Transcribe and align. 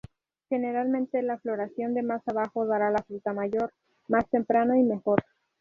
Generalmente 0.49 1.21
la 1.21 1.37
floración 1.37 1.93
de 1.93 2.01
más 2.01 2.27
abajo 2.27 2.65
dará 2.65 2.89
la 2.89 3.03
fruta 3.03 3.33
mayor, 3.33 3.71
más 4.07 4.27
temprana 4.31 4.79
y 4.79 4.81
mejor. 4.81 5.23